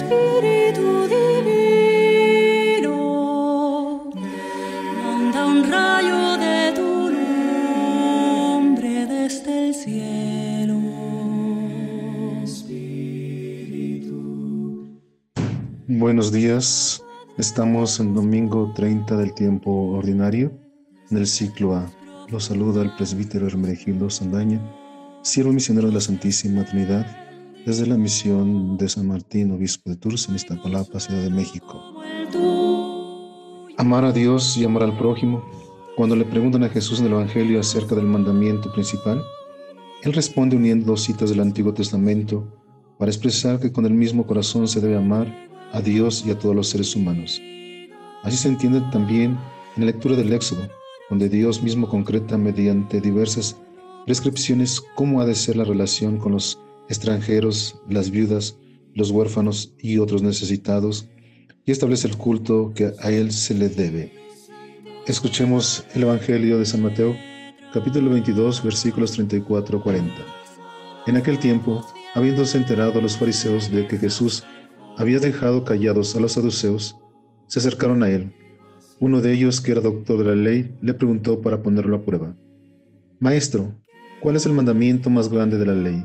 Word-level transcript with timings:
Espíritu 0.00 0.88
divino, 1.14 2.96
un 5.46 5.56
rayo 5.70 6.38
de 6.38 6.72
tu 6.72 7.10
nombre 8.50 9.06
desde 9.06 9.68
el 9.68 9.74
cielo. 9.74 10.80
Buenos 15.86 16.32
días, 16.32 17.04
estamos 17.36 18.00
en 18.00 18.14
domingo 18.14 18.72
30 18.74 19.18
del 19.18 19.34
tiempo 19.34 19.70
ordinario 19.98 20.50
del 21.10 21.26
ciclo 21.26 21.74
A. 21.76 21.92
Los 22.28 22.46
saluda 22.46 22.80
el 22.80 22.96
presbítero 22.96 23.46
Hermenegildo 23.46 24.08
Sandaña, 24.08 24.62
siervo 25.20 25.52
misionero 25.52 25.88
de 25.88 25.94
la 25.94 26.00
Santísima 26.00 26.64
Trinidad, 26.64 27.06
desde 27.66 27.86
la 27.86 27.96
misión 27.96 28.76
de 28.76 28.88
San 28.88 29.08
Martín, 29.08 29.52
obispo 29.52 29.90
de 29.90 29.96
Tours, 29.96 30.28
en 30.28 30.36
Iztapalapa, 30.36 31.00
Ciudad 31.00 31.22
de 31.22 31.30
México. 31.30 31.82
Amar 33.76 34.04
a 34.04 34.12
Dios 34.12 34.56
y 34.56 34.64
amar 34.64 34.82
al 34.82 34.96
prójimo. 34.96 35.44
Cuando 35.96 36.16
le 36.16 36.24
preguntan 36.24 36.64
a 36.64 36.68
Jesús 36.68 37.00
en 37.00 37.06
el 37.06 37.12
Evangelio 37.12 37.60
acerca 37.60 37.94
del 37.94 38.06
mandamiento 38.06 38.72
principal, 38.72 39.22
él 40.02 40.12
responde 40.12 40.56
uniendo 40.56 40.86
dos 40.86 41.02
citas 41.02 41.30
del 41.30 41.40
Antiguo 41.40 41.74
Testamento 41.74 42.46
para 42.98 43.10
expresar 43.10 43.60
que 43.60 43.72
con 43.72 43.84
el 43.86 43.92
mismo 43.92 44.26
corazón 44.26 44.66
se 44.66 44.80
debe 44.80 44.96
amar 44.96 45.26
a 45.72 45.80
Dios 45.80 46.24
y 46.26 46.30
a 46.30 46.38
todos 46.38 46.54
los 46.54 46.68
seres 46.68 46.96
humanos. 46.96 47.40
Así 48.22 48.36
se 48.36 48.48
entiende 48.48 48.82
también 48.92 49.38
en 49.76 49.80
la 49.80 49.86
lectura 49.86 50.16
del 50.16 50.32
Éxodo, 50.32 50.62
donde 51.08 51.28
Dios 51.28 51.62
mismo 51.62 51.88
concreta 51.88 52.38
mediante 52.38 53.00
diversas 53.00 53.56
prescripciones 54.06 54.82
cómo 54.94 55.20
ha 55.20 55.26
de 55.26 55.34
ser 55.34 55.56
la 55.56 55.64
relación 55.64 56.18
con 56.18 56.32
los 56.32 56.58
extranjeros, 56.90 57.80
las 57.88 58.10
viudas, 58.10 58.58
los 58.94 59.12
huérfanos 59.12 59.72
y 59.78 59.98
otros 59.98 60.22
necesitados, 60.22 61.08
y 61.64 61.70
establece 61.70 62.08
el 62.08 62.16
culto 62.16 62.72
que 62.74 62.92
a 63.00 63.12
Él 63.12 63.30
se 63.30 63.54
le 63.54 63.68
debe. 63.68 64.12
Escuchemos 65.06 65.84
el 65.94 66.02
Evangelio 66.02 66.58
de 66.58 66.66
San 66.66 66.82
Mateo, 66.82 67.14
capítulo 67.72 68.10
22, 68.10 68.62
versículos 68.64 69.12
34 69.12 69.80
40. 69.80 70.14
En 71.06 71.16
aquel 71.16 71.38
tiempo, 71.38 71.86
habiéndose 72.14 72.58
enterado 72.58 73.00
los 73.00 73.16
fariseos 73.16 73.70
de 73.70 73.86
que 73.86 73.96
Jesús 73.96 74.42
había 74.98 75.20
dejado 75.20 75.64
callados 75.64 76.16
a 76.16 76.20
los 76.20 76.32
saduceos, 76.32 76.96
se 77.46 77.60
acercaron 77.60 78.02
a 78.02 78.10
él. 78.10 78.34
Uno 78.98 79.20
de 79.20 79.32
ellos, 79.32 79.60
que 79.60 79.72
era 79.72 79.80
doctor 79.80 80.18
de 80.18 80.24
la 80.24 80.34
ley, 80.34 80.76
le 80.82 80.94
preguntó 80.94 81.40
para 81.40 81.62
ponerlo 81.62 81.96
a 81.96 82.04
prueba. 82.04 82.36
Maestro, 83.20 83.80
¿cuál 84.20 84.34
es 84.34 84.44
el 84.44 84.52
mandamiento 84.54 85.08
más 85.08 85.28
grande 85.28 85.56
de 85.56 85.66
la 85.66 85.74
ley? 85.74 86.04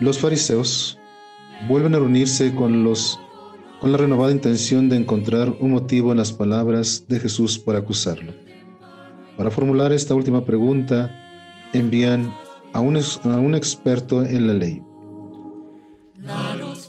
Los 0.00 0.18
fariseos 0.18 0.98
vuelven 1.68 1.94
a 1.94 1.98
reunirse 1.98 2.54
con 2.54 2.84
los 2.84 3.20
con 3.80 3.92
la 3.92 3.98
renovada 3.98 4.32
intención 4.32 4.88
de 4.88 4.96
encontrar 4.96 5.54
un 5.60 5.70
motivo 5.72 6.12
en 6.12 6.18
las 6.18 6.32
palabras 6.32 7.04
de 7.08 7.18
Jesús 7.18 7.58
para 7.58 7.78
acusarlo. 7.78 8.32
Para 9.36 9.50
formular 9.50 9.92
esta 9.92 10.14
última 10.14 10.44
pregunta, 10.44 11.10
envían 11.72 12.34
a 12.74 12.80
un, 12.80 12.96
a 12.96 13.38
un 13.38 13.54
experto 13.54 14.22
en 14.22 14.46
la 14.46 14.54
ley. 14.54 14.82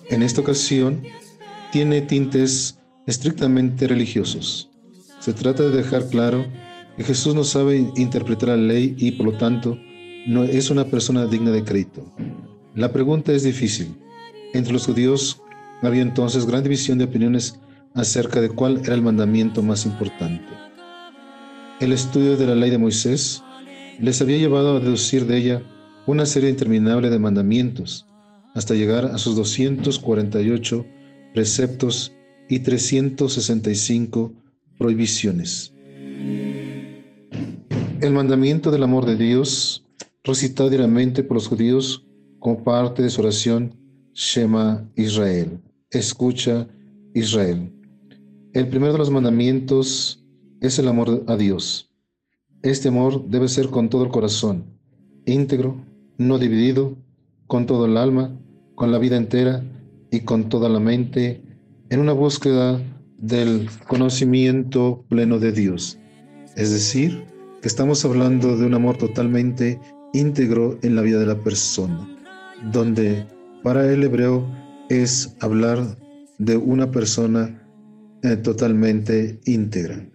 En 0.10 0.22
esta 0.22 0.42
ocasión, 0.42 1.02
tiene 1.72 2.02
tintes 2.02 2.78
estrictamente 3.08 3.88
religiosos. 3.88 4.70
Se 5.20 5.34
trata 5.34 5.64
de 5.64 5.72
dejar 5.72 6.10
claro 6.10 6.46
que 6.98 7.06
Jesús 7.06 7.34
no 7.34 7.46
sabe 7.46 7.90
interpretar 7.96 8.50
la 8.50 8.58
ley 8.58 8.96
y 8.98 9.12
por 9.12 9.28
lo 9.28 9.38
tanto 9.38 9.78
no 10.28 10.44
es 10.44 10.70
una 10.70 10.86
persona 10.86 11.26
digna 11.26 11.52
de 11.52 11.64
crédito. 11.64 12.14
La 12.74 12.94
pregunta 12.94 13.34
es 13.34 13.44
difícil. 13.44 13.98
Entre 14.54 14.72
los 14.72 14.86
judíos 14.86 15.42
había 15.82 16.02
entonces 16.02 16.46
gran 16.46 16.64
división 16.64 16.98
de 16.98 17.04
opiniones 17.04 17.60
acerca 17.94 18.40
de 18.40 18.50
cuál 18.50 18.80
era 18.84 18.94
el 18.94 19.02
mandamiento 19.02 19.62
más 19.62 19.86
importante. 19.86 20.48
El 21.82 21.92
estudio 21.92 22.38
de 22.38 22.46
la 22.46 22.56
ley 22.56 22.70
de 22.70 22.78
Moisés 22.78 23.44
les 24.00 24.22
había 24.22 24.38
llevado 24.38 24.78
a 24.78 24.80
deducir 24.80 25.26
de 25.26 25.38
ella 25.38 25.62
una 26.08 26.26
serie 26.26 26.50
interminable 26.50 27.10
de 27.10 27.20
mandamientos, 27.20 28.08
hasta 28.54 28.74
llegar 28.74 29.06
a 29.06 29.18
sus 29.18 29.36
248 29.36 30.86
preceptos 31.34 32.14
y 32.48 32.60
365 32.60 34.34
prohibiciones. 34.78 35.74
El 38.00 38.14
mandamiento 38.14 38.72
del 38.72 38.84
amor 38.84 39.06
de 39.06 39.18
Dios, 39.18 39.86
recitado 40.24 40.70
diariamente 40.70 41.24
por 41.24 41.36
los 41.36 41.48
judíos 41.48 42.06
como 42.42 42.64
parte 42.64 43.04
de 43.04 43.10
su 43.10 43.22
oración 43.22 43.78
Shema 44.14 44.90
Israel, 44.96 45.62
escucha 45.92 46.68
Israel. 47.14 47.72
El 48.54 48.68
primero 48.68 48.94
de 48.94 48.98
los 48.98 49.12
mandamientos 49.12 50.26
es 50.60 50.80
el 50.80 50.88
amor 50.88 51.24
a 51.28 51.38
Dios. 51.38 51.94
Este 52.64 52.90
amor 52.90 53.28
debe 53.30 53.48
ser 53.48 53.68
con 53.68 53.90
todo 53.90 54.04
el 54.04 54.10
corazón, 54.10 54.66
íntegro, 55.26 55.86
no 56.18 56.40
dividido, 56.40 56.98
con 57.46 57.68
todo 57.68 57.86
el 57.86 57.96
alma, 57.96 58.36
con 58.74 58.92
la 58.92 58.98
vida 58.98 59.18
entera 59.18 59.64
y 60.12 60.22
con 60.22 60.50
toda 60.50 60.68
la 60.68 60.80
mente, 60.80 61.44
en 61.90 62.00
una 62.00 62.14
búsqueda 62.14 62.82
del 63.20 63.70
conocimiento 63.88 65.06
pleno 65.10 65.38
de 65.38 65.52
Dios. 65.52 66.00
Es 66.58 66.72
decir, 66.72 67.24
que 67.62 67.68
estamos 67.68 68.04
hablando 68.04 68.58
de 68.58 68.66
un 68.66 68.74
amor 68.74 68.98
totalmente 68.98 69.80
íntegro 70.14 70.80
en 70.82 70.96
la 70.96 71.04
vida 71.04 71.20
de 71.20 71.28
la 71.28 71.40
persona, 71.40 72.08
donde 72.72 73.26
para 73.64 73.92
el 73.92 74.04
hebreo 74.04 74.48
es 74.90 75.36
hablar 75.40 75.98
de 76.38 76.58
una 76.58 76.92
persona 76.92 77.62
eh, 78.24 78.36
totalmente 78.36 79.40
íntegra. 79.46 80.08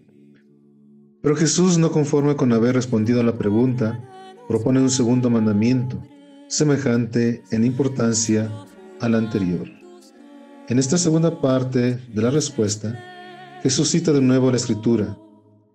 Pero 1.23 1.37
Jesús, 1.37 1.79
no 1.79 1.91
conforme 1.91 2.37
con 2.37 2.53
haber 2.53 2.75
respondido 2.75 3.21
a 3.21 3.25
la 3.25 3.37
pregunta, 3.37 4.01
propone 4.49 4.81
un 4.81 4.91
segundo 4.91 5.29
mandamiento, 5.31 6.01
semejante 6.49 7.43
en 7.51 7.65
importancia 7.65 8.51
al 9.01 9.15
anterior. 9.15 9.69
En 10.69 10.79
esta 10.79 10.99
segunda 10.99 11.41
parte 11.41 11.99
de 12.13 12.23
la 12.23 12.31
respuesta, 12.31 12.99
Jesús 13.63 13.89
cita 13.91 14.13
de 14.13 14.21
nuevo 14.21 14.51
la 14.51 14.57
escritura, 14.57 15.19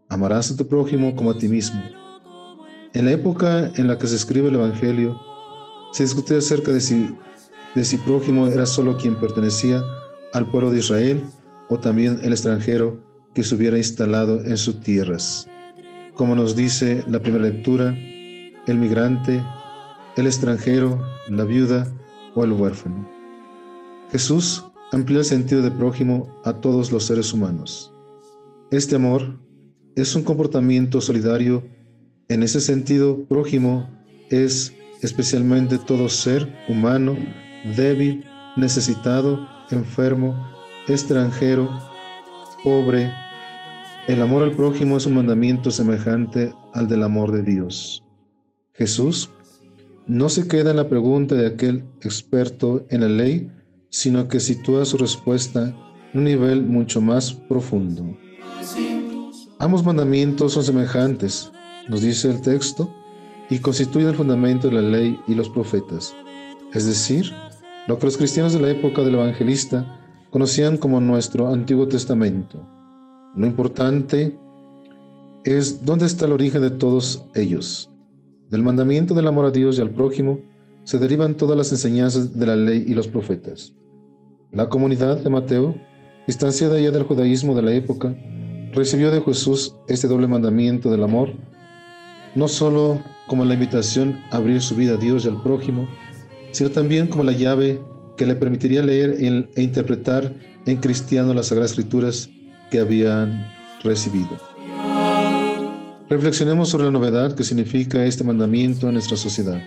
amarás 0.09 0.51
a 0.51 0.57
tu 0.57 0.67
prójimo 0.67 1.15
como 1.15 1.31
a 1.31 1.37
ti 1.37 1.47
mismo. 1.47 1.81
En 2.93 3.05
la 3.05 3.11
época 3.11 3.71
en 3.75 3.87
la 3.87 3.97
que 3.97 4.07
se 4.07 4.17
escribe 4.17 4.49
el 4.49 4.55
Evangelio, 4.55 5.19
se 5.91 6.03
discute 6.03 6.37
acerca 6.37 6.71
de 6.71 6.79
si, 6.79 7.97
prójimo 8.05 8.47
era 8.47 8.65
solo 8.65 8.97
quien 8.97 9.15
pertenecía 9.15 9.83
al 10.33 10.49
pueblo 10.49 10.71
de 10.71 10.79
Israel 10.79 11.23
o 11.69 11.79
también 11.79 12.19
el 12.23 12.31
extranjero 12.31 13.03
que 13.33 13.43
se 13.43 13.55
hubiera 13.55 13.77
instalado 13.77 14.43
en 14.43 14.57
sus 14.57 14.79
tierras. 14.81 15.47
Como 16.15 16.35
nos 16.35 16.55
dice 16.55 17.03
la 17.07 17.19
primera 17.19 17.45
lectura, 17.45 17.95
el 18.67 18.77
migrante, 18.77 19.43
el 20.15 20.27
extranjero, 20.27 21.01
la 21.29 21.43
viuda 21.43 21.87
o 22.35 22.43
el 22.43 22.53
huérfano. 22.53 23.09
Jesús 24.11 24.65
amplía 24.91 25.19
el 25.19 25.25
sentido 25.25 25.61
de 25.61 25.71
prójimo 25.71 26.41
a 26.43 26.53
todos 26.53 26.91
los 26.91 27.05
seres 27.05 27.33
humanos. 27.33 27.93
Este 28.71 28.95
amor 28.95 29.39
es 29.95 30.15
un 30.15 30.23
comportamiento 30.23 31.01
solidario. 31.01 31.63
En 32.27 32.43
ese 32.43 32.61
sentido, 32.61 33.25
prójimo 33.25 33.89
es 34.29 34.73
especialmente 35.01 35.77
todo 35.77 36.09
ser 36.09 36.47
humano, 36.67 37.17
débil, 37.75 38.25
necesitado, 38.55 39.47
enfermo, 39.69 40.35
extranjero, 40.87 41.69
pobre. 42.63 43.11
El 44.07 44.21
amor 44.21 44.43
al 44.43 44.51
prójimo 44.51 44.97
es 44.97 45.05
un 45.05 45.15
mandamiento 45.15 45.71
semejante 45.71 46.53
al 46.73 46.87
del 46.87 47.03
amor 47.03 47.31
de 47.31 47.43
Dios. 47.43 48.03
Jesús 48.73 49.29
no 50.07 50.29
se 50.29 50.47
queda 50.47 50.71
en 50.71 50.77
la 50.77 50.89
pregunta 50.89 51.35
de 51.35 51.47
aquel 51.47 51.83
experto 52.01 52.85
en 52.89 53.01
la 53.01 53.07
ley, 53.07 53.51
sino 53.89 54.27
que 54.27 54.39
sitúa 54.39 54.85
su 54.85 54.97
respuesta 54.97 55.75
en 56.13 56.19
un 56.19 56.23
nivel 56.23 56.63
mucho 56.63 57.01
más 57.01 57.33
profundo. 57.33 58.17
Ambos 59.59 59.85
mandamientos 59.85 60.53
son 60.53 60.63
semejantes, 60.63 61.51
nos 61.87 62.01
dice 62.01 62.31
el 62.31 62.41
texto, 62.41 62.93
y 63.51 63.59
constituye 63.59 64.07
el 64.07 64.15
fundamento 64.15 64.69
de 64.69 64.75
la 64.75 64.81
ley 64.81 65.19
y 65.27 65.35
los 65.35 65.49
profetas, 65.49 66.15
es 66.73 66.85
decir, 66.85 67.31
lo 67.85 67.99
que 67.99 68.05
los 68.05 68.15
cristianos 68.15 68.53
de 68.53 68.61
la 68.61 68.69
época 68.69 69.03
del 69.03 69.15
evangelista 69.15 69.99
conocían 70.29 70.77
como 70.77 71.01
nuestro 71.01 71.49
Antiguo 71.49 71.85
Testamento. 71.85 72.65
Lo 73.35 73.45
importante 73.45 74.39
es 75.43 75.83
dónde 75.85 76.05
está 76.05 76.27
el 76.27 76.31
origen 76.31 76.61
de 76.61 76.71
todos 76.71 77.25
ellos. 77.35 77.91
Del 78.49 78.63
mandamiento 78.63 79.13
del 79.13 79.27
amor 79.27 79.45
a 79.45 79.51
Dios 79.51 79.77
y 79.77 79.81
al 79.81 79.89
prójimo 79.89 80.39
se 80.85 80.97
derivan 80.97 81.35
todas 81.35 81.57
las 81.57 81.71
enseñanzas 81.73 82.37
de 82.37 82.45
la 82.45 82.55
ley 82.55 82.85
y 82.87 82.93
los 82.93 83.09
profetas. 83.09 83.73
La 84.53 84.69
comunidad 84.69 85.17
de 85.17 85.29
Mateo, 85.29 85.75
distanciada 86.25 86.79
ya 86.79 86.91
del 86.91 87.03
judaísmo 87.03 87.53
de 87.53 87.63
la 87.63 87.73
época, 87.73 88.15
recibió 88.73 89.11
de 89.11 89.19
Jesús 89.19 89.75
este 89.89 90.07
doble 90.07 90.27
mandamiento 90.27 90.89
del 90.89 91.03
amor, 91.03 91.33
no 92.35 92.47
solo 92.47 93.01
como 93.27 93.45
la 93.45 93.53
invitación 93.53 94.21
a 94.31 94.37
abrir 94.37 94.61
su 94.61 94.75
vida 94.75 94.93
a 94.93 94.97
Dios 94.97 95.25
y 95.25 95.29
al 95.29 95.41
prójimo, 95.41 95.87
sino 96.51 96.69
también 96.69 97.07
como 97.07 97.23
la 97.23 97.31
llave 97.31 97.81
que 98.17 98.25
le 98.25 98.35
permitiría 98.35 98.83
leer 98.83 99.17
e 99.55 99.61
interpretar 99.61 100.33
en 100.65 100.77
cristiano 100.77 101.33
las 101.33 101.47
Sagradas 101.47 101.71
Escrituras 101.71 102.29
que 102.69 102.79
habían 102.79 103.47
recibido. 103.83 104.37
Reflexionemos 106.09 106.69
sobre 106.69 106.85
la 106.85 106.91
novedad 106.91 107.35
que 107.35 107.43
significa 107.43 108.05
este 108.05 108.23
mandamiento 108.23 108.87
en 108.87 108.95
nuestra 108.95 109.17
sociedad 109.17 109.61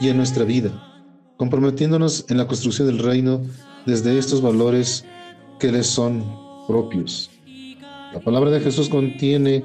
y 0.00 0.08
en 0.08 0.16
nuestra 0.16 0.44
vida, 0.44 0.70
comprometiéndonos 1.36 2.26
en 2.28 2.36
la 2.36 2.46
construcción 2.48 2.88
del 2.88 2.98
reino 2.98 3.40
desde 3.86 4.18
estos 4.18 4.42
valores 4.42 5.04
que 5.58 5.70
les 5.70 5.86
son 5.86 6.24
propios. 6.66 7.30
La 8.12 8.20
palabra 8.20 8.50
de 8.50 8.60
Jesús 8.60 8.88
contiene 8.88 9.64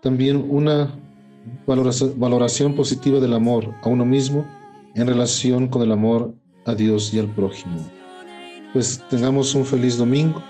también 0.00 0.46
una 0.48 0.94
valoración 1.66 2.74
positiva 2.74 3.20
del 3.20 3.32
amor 3.32 3.74
a 3.82 3.88
uno 3.88 4.04
mismo 4.04 4.46
en 4.94 5.06
relación 5.06 5.68
con 5.68 5.82
el 5.82 5.92
amor 5.92 6.34
a 6.66 6.74
Dios 6.74 7.12
y 7.14 7.18
al 7.18 7.28
prójimo. 7.28 7.78
Pues 8.72 9.02
tengamos 9.08 9.54
un 9.54 9.64
feliz 9.64 9.96
domingo 9.96 10.42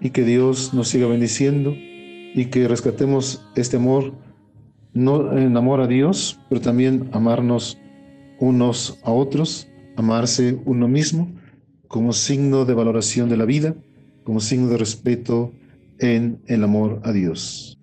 y 0.00 0.10
que 0.10 0.22
Dios 0.22 0.74
nos 0.74 0.88
siga 0.88 1.06
bendiciendo 1.06 1.74
y 1.76 2.46
que 2.46 2.68
rescatemos 2.68 3.44
este 3.54 3.76
amor, 3.76 4.12
no 4.92 5.36
en 5.36 5.56
amor 5.56 5.80
a 5.80 5.86
Dios, 5.86 6.40
pero 6.48 6.60
también 6.60 7.08
amarnos 7.12 7.78
unos 8.38 8.98
a 9.02 9.12
otros, 9.12 9.68
amarse 9.96 10.58
uno 10.64 10.88
mismo 10.88 11.32
como 11.88 12.12
signo 12.12 12.64
de 12.64 12.74
valoración 12.74 13.28
de 13.28 13.36
la 13.36 13.44
vida, 13.44 13.74
como 14.24 14.40
signo 14.40 14.68
de 14.68 14.78
respeto 14.78 15.52
en 15.98 16.42
el 16.46 16.64
amor 16.64 17.00
a 17.04 17.12
Dios. 17.12 17.78